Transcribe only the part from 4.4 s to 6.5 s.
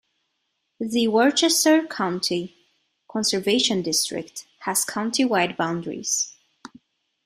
has countywide boundaries.